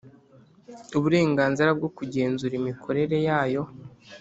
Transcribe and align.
uburenganzira 0.97 1.69
bwo 1.77 1.89
kugenzura 1.97 2.53
imikorere 2.61 3.17
yayo 3.27 3.63